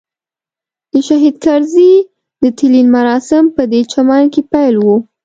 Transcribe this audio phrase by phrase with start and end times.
[0.91, 1.93] د شهید کرزي
[2.41, 4.97] د تلین مراسم پدې چمن کې پیل وو.